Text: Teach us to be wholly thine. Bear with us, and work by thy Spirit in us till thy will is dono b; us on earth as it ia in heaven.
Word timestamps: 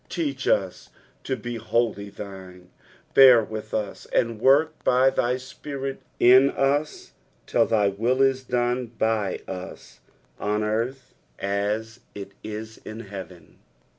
Teach 0.09 0.47
us 0.47 0.89
to 1.23 1.35
be 1.37 1.57
wholly 1.57 2.09
thine. 2.09 2.71
Bear 3.13 3.43
with 3.43 3.71
us, 3.71 4.07
and 4.07 4.39
work 4.41 4.83
by 4.83 5.11
thy 5.11 5.37
Spirit 5.37 6.01
in 6.19 6.49
us 6.49 7.11
till 7.45 7.67
thy 7.67 7.89
will 7.89 8.19
is 8.19 8.41
dono 8.45 8.87
b; 8.97 9.43
us 9.47 9.99
on 10.39 10.63
earth 10.63 11.13
as 11.37 11.99
it 12.15 12.31
ia 12.43 12.65
in 12.83 13.01
heaven. 13.01 13.59